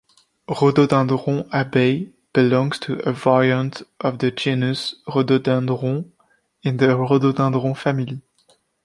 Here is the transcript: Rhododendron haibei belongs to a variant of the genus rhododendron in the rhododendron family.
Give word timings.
Rhododendron 0.47 1.43
haibei 1.51 2.11
belongs 2.33 2.79
to 2.79 2.97
a 3.07 3.13
variant 3.13 3.83
of 3.99 4.17
the 4.17 4.31
genus 4.31 4.95
rhododendron 5.07 6.11
in 6.63 6.77
the 6.77 6.97
rhododendron 6.97 7.75
family. 7.75 8.19